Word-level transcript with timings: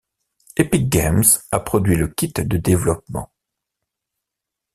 Epic 0.57 0.89
Games 0.89 1.23
a 1.51 1.59
produit 1.59 1.95
le 1.95 2.07
kit 2.07 2.33
de 2.35 2.57
développement. 2.57 3.31